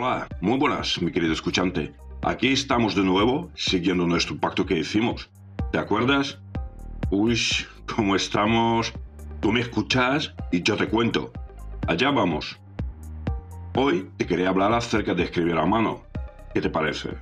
Hola, 0.00 0.28
muy 0.40 0.58
buenas, 0.58 1.02
mi 1.02 1.10
querido 1.10 1.32
escuchante. 1.32 1.92
Aquí 2.22 2.52
estamos 2.52 2.94
de 2.94 3.02
nuevo, 3.02 3.50
siguiendo 3.56 4.06
nuestro 4.06 4.38
pacto 4.38 4.64
que 4.64 4.78
hicimos. 4.78 5.28
¿Te 5.72 5.78
acuerdas? 5.78 6.38
Uy, 7.10 7.36
¿cómo 7.96 8.14
estamos? 8.14 8.92
Tú 9.40 9.50
me 9.50 9.58
escuchas 9.58 10.32
y 10.52 10.62
yo 10.62 10.76
te 10.76 10.86
cuento. 10.86 11.32
Allá 11.88 12.12
vamos. 12.12 12.60
Hoy 13.74 14.08
te 14.18 14.26
quería 14.28 14.50
hablar 14.50 14.72
acerca 14.72 15.14
de 15.14 15.24
escribir 15.24 15.56
a 15.56 15.66
mano. 15.66 16.04
¿Qué 16.54 16.60
te 16.60 16.70
parece? 16.70 17.18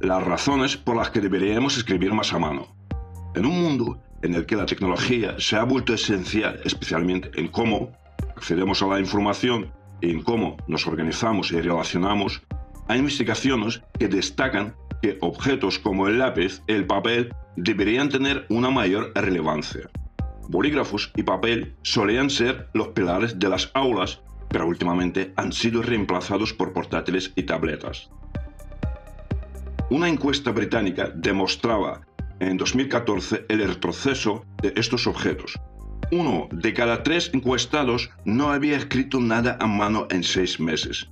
Las 0.00 0.24
razones 0.24 0.76
por 0.76 0.96
las 0.96 1.10
que 1.10 1.20
deberíamos 1.20 1.76
escribir 1.76 2.12
más 2.12 2.32
a 2.32 2.40
mano. 2.40 2.74
En 3.36 3.46
un 3.46 3.62
mundo 3.62 4.02
en 4.22 4.34
el 4.34 4.46
que 4.46 4.56
la 4.56 4.66
tecnología 4.66 5.36
se 5.38 5.54
ha 5.54 5.62
vuelto 5.62 5.94
esencial, 5.94 6.60
especialmente 6.64 7.30
en 7.36 7.46
cómo 7.46 7.92
accedemos 8.36 8.82
a 8.82 8.88
la 8.88 8.98
información 8.98 9.70
en 10.10 10.22
cómo 10.22 10.56
nos 10.66 10.86
organizamos 10.86 11.52
y 11.52 11.60
relacionamos, 11.60 12.42
hay 12.88 12.98
investigaciones 12.98 13.82
que 13.98 14.08
destacan 14.08 14.74
que 15.02 15.18
objetos 15.20 15.78
como 15.78 16.08
el 16.08 16.18
lápiz, 16.18 16.62
el 16.66 16.86
papel, 16.86 17.34
deberían 17.56 18.08
tener 18.08 18.46
una 18.48 18.70
mayor 18.70 19.12
relevancia. 19.14 19.88
Bolígrafos 20.48 21.10
y 21.16 21.22
papel 21.22 21.74
solían 21.82 22.30
ser 22.30 22.68
los 22.74 22.88
pilares 22.88 23.38
de 23.38 23.48
las 23.48 23.70
aulas, 23.74 24.20
pero 24.48 24.66
últimamente 24.66 25.32
han 25.36 25.52
sido 25.52 25.82
reemplazados 25.82 26.52
por 26.52 26.72
portátiles 26.72 27.32
y 27.36 27.44
tabletas. 27.44 28.10
Una 29.90 30.08
encuesta 30.08 30.50
británica 30.50 31.10
demostraba 31.14 32.00
en 32.40 32.56
2014 32.56 33.46
el 33.48 33.66
retroceso 33.66 34.44
de 34.62 34.72
estos 34.76 35.06
objetos. 35.06 35.58
Uno 36.10 36.48
de 36.52 36.72
cada 36.74 37.02
tres 37.02 37.30
encuestados 37.32 38.10
no 38.24 38.50
había 38.50 38.76
escrito 38.76 39.20
nada 39.20 39.56
a 39.60 39.66
mano 39.66 40.06
en 40.10 40.22
seis 40.22 40.60
meses. 40.60 41.08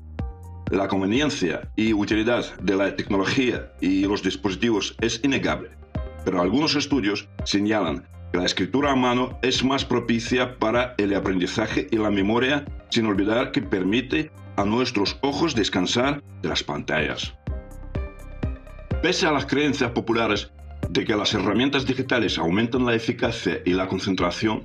La 0.71 0.89
conveniencia 0.89 1.69
y 1.77 1.93
utilidad 1.93 2.55
de 2.61 2.77
la 2.77 2.95
tecnología 2.97 3.73
y 3.81 4.03
los 4.03 4.23
dispositivos 4.23 4.97
es 5.01 5.21
innegable, 5.23 5.71
pero 6.25 6.41
algunos 6.41 6.77
estudios 6.77 7.29
señalan 7.45 8.07
que 8.33 8.39
la 8.39 8.47
escritura 8.47 8.93
a 8.93 8.97
mano 8.97 9.39
es 9.43 9.63
más 9.65 9.85
propicia 9.85 10.59
para 10.59 10.95
el 10.99 11.15
aprendizaje 11.15 11.89
y 11.91 11.97
la 11.97 12.11
memoria, 12.11 12.65
sin 12.89 13.07
olvidar 13.07 13.53
que 13.53 13.61
permite 13.61 14.31
a 14.57 14.65
nuestros 14.65 15.19
ojos 15.23 15.55
descansar 15.55 16.23
de 16.43 16.49
las 16.49 16.63
pantallas. 16.63 17.35
Pese 19.03 19.27
a 19.27 19.33
las 19.33 19.47
creencias 19.47 19.91
populares 19.91 20.51
de 20.89 21.05
que 21.05 21.17
las 21.17 21.35
herramientas 21.35 21.87
digitales 21.87 22.39
aumentan 22.39 22.87
la 22.87 22.95
eficacia 22.95 23.61
y 23.65 23.73
la 23.73 23.89
concentración, 23.89 24.63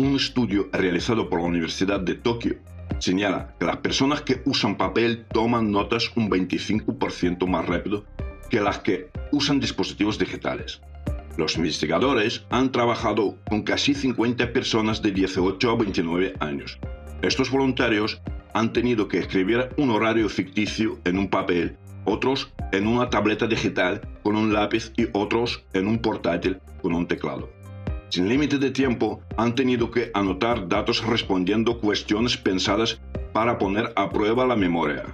un 0.00 0.16
estudio 0.16 0.70
realizado 0.72 1.28
por 1.28 1.40
la 1.40 1.46
Universidad 1.46 2.00
de 2.00 2.14
Tokio 2.14 2.56
señala 3.00 3.54
que 3.58 3.66
las 3.66 3.76
personas 3.76 4.22
que 4.22 4.40
usan 4.46 4.78
papel 4.78 5.26
toman 5.30 5.70
notas 5.70 6.10
un 6.16 6.30
25% 6.30 7.46
más 7.46 7.66
rápido 7.66 8.06
que 8.48 8.62
las 8.62 8.78
que 8.78 9.10
usan 9.30 9.60
dispositivos 9.60 10.18
digitales. 10.18 10.80
Los 11.36 11.56
investigadores 11.56 12.46
han 12.48 12.72
trabajado 12.72 13.36
con 13.48 13.62
casi 13.62 13.92
50 13.92 14.54
personas 14.54 15.02
de 15.02 15.12
18 15.12 15.70
a 15.70 15.76
29 15.76 16.34
años. 16.40 16.78
Estos 17.20 17.50
voluntarios 17.50 18.22
han 18.54 18.72
tenido 18.72 19.06
que 19.06 19.18
escribir 19.18 19.68
un 19.76 19.90
horario 19.90 20.30
ficticio 20.30 20.98
en 21.04 21.18
un 21.18 21.28
papel 21.28 21.76
otros 22.06 22.50
en 22.72 22.86
una 22.86 23.10
tableta 23.10 23.46
digital 23.46 24.00
con 24.22 24.34
un 24.34 24.54
lápiz 24.54 24.92
y 24.96 25.08
otros 25.12 25.62
en 25.74 25.86
un 25.86 25.98
portátil 25.98 26.58
con 26.80 26.94
un 26.94 27.06
teclado. 27.06 27.59
Sin 28.10 28.28
límite 28.28 28.58
de 28.58 28.72
tiempo, 28.72 29.20
han 29.36 29.54
tenido 29.54 29.90
que 29.90 30.10
anotar 30.14 30.68
datos 30.68 31.06
respondiendo 31.06 31.78
cuestiones 31.78 32.36
pensadas 32.36 33.00
para 33.32 33.56
poner 33.56 33.92
a 33.94 34.10
prueba 34.10 34.44
la 34.44 34.56
memoria. 34.56 35.04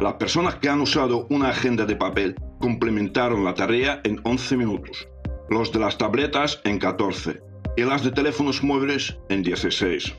Las 0.00 0.14
personas 0.14 0.56
que 0.56 0.68
han 0.68 0.82
usado 0.82 1.26
una 1.30 1.48
agenda 1.48 1.86
de 1.86 1.96
papel 1.96 2.34
complementaron 2.60 3.42
la 3.42 3.54
tarea 3.54 4.02
en 4.04 4.20
11 4.22 4.56
minutos, 4.58 5.08
los 5.48 5.72
de 5.72 5.78
las 5.78 5.96
tabletas 5.96 6.60
en 6.64 6.78
14 6.78 7.40
y 7.76 7.82
las 7.84 8.04
de 8.04 8.10
teléfonos 8.10 8.62
móviles 8.62 9.16
en 9.30 9.42
16. 9.42 10.14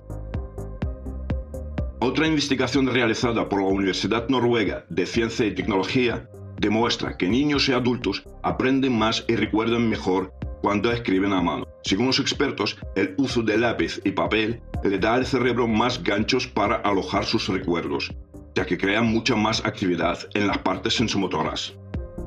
Otra 2.00 2.26
investigación 2.26 2.88
realizada 2.88 3.48
por 3.48 3.62
la 3.62 3.68
Universidad 3.68 4.28
Noruega 4.28 4.86
de 4.90 5.06
Ciencia 5.06 5.46
y 5.46 5.54
Tecnología 5.54 6.28
demuestra 6.60 7.16
que 7.16 7.28
niños 7.28 7.70
y 7.70 7.74
adultos 7.74 8.24
aprenden 8.42 8.98
más 8.98 9.24
y 9.28 9.36
recuerdan 9.36 9.88
mejor 9.88 10.34
cuando 10.62 10.92
escriben 10.92 11.34
a 11.34 11.42
mano. 11.42 11.65
Según 11.86 12.08
los 12.08 12.20
expertos, 12.20 12.78
el 12.96 13.14
uso 13.18 13.44
de 13.44 13.60
lápiz 13.60 14.02
y 14.04 14.10
papel 14.10 14.60
le 14.84 14.98
da 14.98 15.14
al 15.14 15.26
cerebro 15.28 15.68
más 15.68 16.02
ganchos 16.02 16.48
para 16.48 16.78
alojar 16.78 17.26
sus 17.26 17.48
recuerdos, 17.48 18.12
ya 18.56 18.66
que 18.66 18.76
crean 18.76 19.06
mucha 19.06 19.36
más 19.36 19.64
actividad 19.64 20.18
en 20.34 20.48
las 20.48 20.58
partes 20.58 20.96
sensomotoras. 20.96 21.76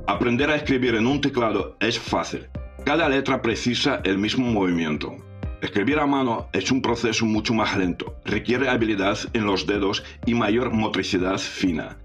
Aprender 0.06 0.48
a 0.48 0.54
escribir 0.54 0.94
en 0.94 1.08
un 1.08 1.20
teclado 1.20 1.76
es 1.80 1.98
fácil. 1.98 2.46
Cada 2.84 3.08
letra 3.08 3.42
precisa 3.42 4.00
el 4.04 4.16
mismo 4.18 4.46
movimiento. 4.46 5.16
Escribir 5.60 5.98
a 5.98 6.06
mano 6.06 6.48
es 6.52 6.70
un 6.70 6.80
proceso 6.80 7.26
mucho 7.26 7.52
más 7.52 7.76
lento, 7.76 8.14
requiere 8.24 8.68
habilidad 8.68 9.18
en 9.32 9.44
los 9.44 9.66
dedos 9.66 10.04
y 10.24 10.34
mayor 10.34 10.72
motricidad 10.72 11.38
fina. 11.38 11.98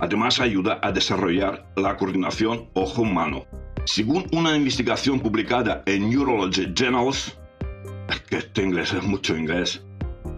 Además 0.00 0.40
ayuda 0.40 0.78
a 0.82 0.90
desarrollar 0.90 1.66
la 1.76 1.98
coordinación 1.98 2.70
ojo-mano. 2.72 3.44
Según 3.90 4.26
una 4.32 4.54
investigación 4.54 5.18
publicada 5.18 5.82
en 5.86 6.10
Neurology 6.10 6.74
Journals, 6.74 7.38
es 8.10 8.20
que 8.20 8.36
este 8.36 8.62
inglés 8.62 8.92
es 8.92 9.02
mucho 9.02 9.34
inglés. 9.34 9.82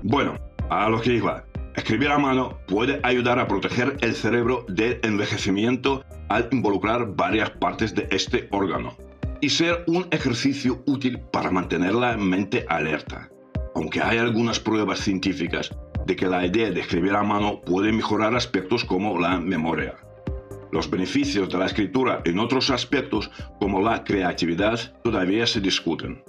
Bueno, 0.04 0.38
a 0.68 0.88
lo 0.88 1.00
que 1.00 1.14
iba. 1.14 1.44
Escribir 1.74 2.10
a 2.10 2.18
mano 2.18 2.60
puede 2.68 3.00
ayudar 3.02 3.40
a 3.40 3.48
proteger 3.48 3.96
el 4.02 4.14
cerebro 4.14 4.64
del 4.68 5.00
envejecimiento 5.02 6.04
al 6.28 6.48
involucrar 6.52 7.16
varias 7.16 7.50
partes 7.50 7.92
de 7.92 8.06
este 8.12 8.46
órgano 8.52 8.96
y 9.40 9.50
ser 9.50 9.82
un 9.88 10.06
ejercicio 10.12 10.84
útil 10.86 11.18
para 11.18 11.50
mantener 11.50 11.94
la 11.96 12.16
mente 12.16 12.64
alerta. 12.68 13.30
Aunque 13.74 14.00
hay 14.00 14.18
algunas 14.18 14.60
pruebas 14.60 15.00
científicas 15.00 15.70
de 16.06 16.14
que 16.14 16.28
la 16.28 16.46
idea 16.46 16.70
de 16.70 16.82
escribir 16.82 17.16
a 17.16 17.24
mano 17.24 17.62
puede 17.62 17.90
mejorar 17.90 18.36
aspectos 18.36 18.84
como 18.84 19.18
la 19.18 19.40
memoria. 19.40 19.96
Los 20.72 20.90
beneficios 20.90 21.48
de 21.48 21.58
la 21.58 21.66
escritura 21.66 22.22
en 22.24 22.38
otros 22.38 22.70
aspectos 22.70 23.30
como 23.58 23.80
la 23.80 24.04
creatividad 24.04 24.78
todavía 25.02 25.46
se 25.46 25.60
discuten. 25.60 26.22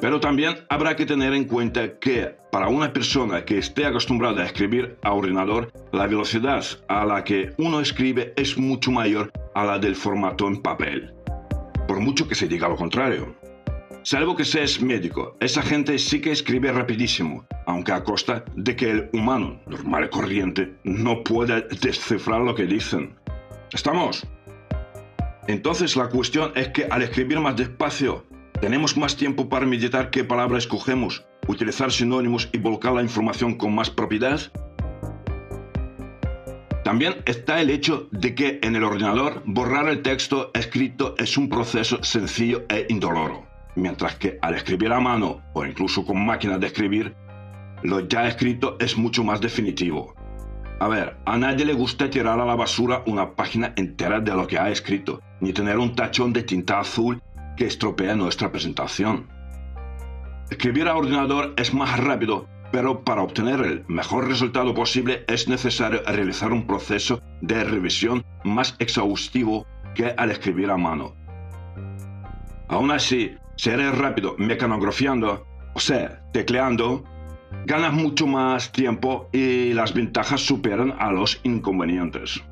Pero 0.00 0.20
también 0.20 0.56
habrá 0.68 0.94
que 0.94 1.06
tener 1.06 1.32
en 1.32 1.44
cuenta 1.44 1.98
que 1.98 2.34
para 2.52 2.68
una 2.68 2.92
persona 2.92 3.44
que 3.44 3.58
esté 3.58 3.86
acostumbrada 3.86 4.42
a 4.42 4.46
escribir 4.46 4.96
a 5.02 5.12
ordenador, 5.12 5.72
la 5.92 6.06
velocidad 6.06 6.64
a 6.88 7.06
la 7.06 7.24
que 7.24 7.52
uno 7.56 7.80
escribe 7.80 8.34
es 8.36 8.58
mucho 8.58 8.90
mayor 8.90 9.32
a 9.54 9.64
la 9.64 9.78
del 9.78 9.96
formato 9.96 10.46
en 10.48 10.60
papel 10.60 11.16
por 11.86 12.00
mucho 12.00 12.26
que 12.28 12.34
se 12.34 12.48
diga 12.48 12.68
lo 12.68 12.76
contrario. 12.76 13.34
Salvo 14.02 14.36
que 14.36 14.44
seas 14.44 14.80
médico, 14.80 15.36
esa 15.40 15.62
gente 15.62 15.98
sí 15.98 16.20
que 16.20 16.30
escribe 16.30 16.70
rapidísimo, 16.70 17.44
aunque 17.66 17.92
a 17.92 18.04
costa 18.04 18.44
de 18.54 18.76
que 18.76 18.90
el 18.90 19.10
humano, 19.12 19.60
normal 19.66 20.04
y 20.04 20.08
corriente, 20.10 20.74
no 20.84 21.24
pueda 21.24 21.60
descifrar 21.60 22.40
lo 22.42 22.54
que 22.54 22.66
dicen. 22.66 23.16
¿Estamos? 23.72 24.26
Entonces 25.48 25.96
la 25.96 26.08
cuestión 26.08 26.52
es 26.54 26.68
que 26.68 26.86
al 26.86 27.02
escribir 27.02 27.40
más 27.40 27.56
despacio, 27.56 28.24
tenemos 28.60 28.96
más 28.96 29.16
tiempo 29.16 29.48
para 29.48 29.66
meditar 29.66 30.10
qué 30.10 30.24
palabra 30.24 30.58
escogemos, 30.58 31.24
utilizar 31.46 31.92
sinónimos 31.92 32.48
y 32.52 32.58
volcar 32.58 32.94
la 32.94 33.02
información 33.02 33.56
con 33.56 33.74
más 33.74 33.90
propiedad. 33.90 34.40
También 36.82 37.16
está 37.26 37.60
el 37.60 37.70
hecho 37.70 38.08
de 38.12 38.34
que 38.34 38.60
en 38.62 38.76
el 38.76 38.84
ordenador 38.84 39.42
borrar 39.44 39.88
el 39.88 40.02
texto 40.02 40.50
escrito 40.54 41.14
es 41.18 41.36
un 41.36 41.48
proceso 41.48 42.02
sencillo 42.02 42.64
e 42.68 42.86
indoloro, 42.88 43.44
mientras 43.74 44.14
que 44.16 44.38
al 44.40 44.54
escribir 44.54 44.92
a 44.92 45.00
mano 45.00 45.42
o 45.52 45.64
incluso 45.64 46.04
con 46.04 46.24
máquina 46.24 46.58
de 46.58 46.68
escribir, 46.68 47.14
lo 47.82 48.00
ya 48.00 48.26
escrito 48.26 48.76
es 48.80 48.96
mucho 48.96 49.22
más 49.22 49.40
definitivo. 49.40 50.14
A 50.78 50.88
ver, 50.88 51.16
a 51.24 51.38
nadie 51.38 51.64
le 51.64 51.72
gusta 51.72 52.10
tirar 52.10 52.38
a 52.38 52.44
la 52.44 52.54
basura 52.54 53.02
una 53.06 53.30
página 53.34 53.72
entera 53.76 54.20
de 54.20 54.34
lo 54.34 54.46
que 54.46 54.58
ha 54.58 54.70
escrito, 54.70 55.20
ni 55.40 55.52
tener 55.52 55.78
un 55.78 55.94
tachón 55.94 56.32
de 56.32 56.42
tinta 56.42 56.80
azul 56.80 57.22
que 57.56 57.66
estropea 57.66 58.14
nuestra 58.14 58.52
presentación. 58.52 59.26
Escribir 60.50 60.88
a 60.88 60.96
ordenador 60.96 61.54
es 61.56 61.72
más 61.72 61.98
rápido 61.98 62.46
pero 62.70 63.04
para 63.04 63.22
obtener 63.22 63.60
el 63.60 63.84
mejor 63.88 64.28
resultado 64.28 64.74
posible 64.74 65.24
es 65.28 65.48
necesario 65.48 66.02
realizar 66.06 66.52
un 66.52 66.66
proceso 66.66 67.20
de 67.40 67.64
revisión 67.64 68.24
más 68.44 68.76
exhaustivo 68.78 69.66
que 69.94 70.14
al 70.16 70.30
escribir 70.30 70.70
a 70.70 70.76
mano. 70.76 71.14
Aún 72.68 72.90
así, 72.90 73.34
si 73.56 73.70
eres 73.70 73.96
rápido 73.96 74.34
mecanografiando, 74.38 75.46
o 75.74 75.80
sea, 75.80 76.22
tecleando, 76.32 77.04
ganas 77.64 77.92
mucho 77.92 78.26
más 78.26 78.70
tiempo 78.72 79.28
y 79.32 79.72
las 79.72 79.94
ventajas 79.94 80.40
superan 80.40 80.94
a 80.98 81.10
los 81.10 81.40
inconvenientes. 81.44 82.42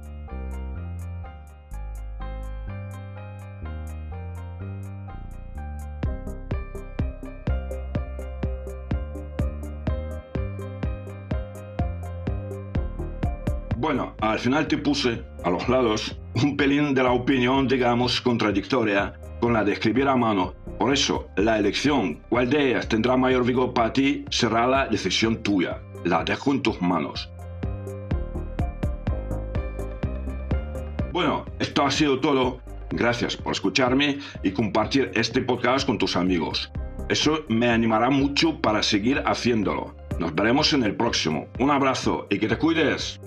Bueno, 13.76 14.14
al 14.20 14.38
final 14.38 14.66
te 14.66 14.78
puse 14.78 15.22
a 15.44 15.50
los 15.50 15.68
lados 15.68 16.18
un 16.42 16.56
pelín 16.56 16.94
de 16.94 17.02
la 17.02 17.12
opinión, 17.12 17.68
digamos, 17.68 18.18
contradictoria 18.18 19.12
con 19.40 19.52
la 19.52 19.62
de 19.62 19.74
escribir 19.74 20.08
a 20.08 20.16
mano. 20.16 20.54
Por 20.84 20.92
eso, 20.92 21.30
la 21.36 21.58
elección, 21.58 22.20
cuál 22.28 22.50
de 22.50 22.68
ellas 22.68 22.86
tendrá 22.86 23.16
mayor 23.16 23.42
vigor 23.46 23.72
para 23.72 23.90
ti, 23.90 24.26
será 24.28 24.66
la 24.66 24.86
decisión 24.86 25.42
tuya. 25.42 25.80
La 26.04 26.24
dejo 26.24 26.52
en 26.52 26.60
tus 26.60 26.82
manos. 26.82 27.30
Bueno, 31.10 31.46
esto 31.58 31.86
ha 31.86 31.90
sido 31.90 32.20
todo. 32.20 32.60
Gracias 32.90 33.34
por 33.34 33.52
escucharme 33.52 34.18
y 34.42 34.50
compartir 34.50 35.10
este 35.14 35.40
podcast 35.40 35.86
con 35.86 35.96
tus 35.96 36.16
amigos. 36.16 36.70
Eso 37.08 37.46
me 37.48 37.70
animará 37.70 38.10
mucho 38.10 38.60
para 38.60 38.82
seguir 38.82 39.22
haciéndolo. 39.24 39.96
Nos 40.18 40.34
veremos 40.34 40.74
en 40.74 40.82
el 40.82 40.96
próximo. 40.96 41.48
Un 41.60 41.70
abrazo 41.70 42.26
y 42.28 42.38
que 42.38 42.46
te 42.46 42.58
cuides. 42.58 43.18